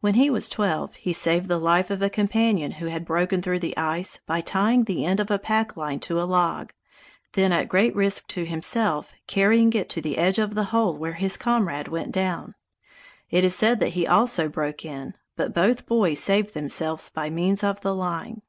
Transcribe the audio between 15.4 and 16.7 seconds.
both boys saved